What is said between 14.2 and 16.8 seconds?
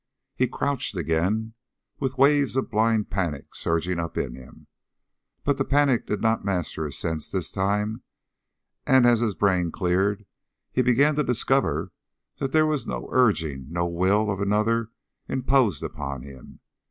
of another imposed upon him.